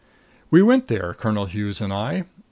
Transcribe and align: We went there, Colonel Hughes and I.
We 0.49 0.63
went 0.63 0.87
there, 0.87 1.13
Colonel 1.13 1.45
Hughes 1.45 1.79
and 1.79 1.93
I. 1.93 2.23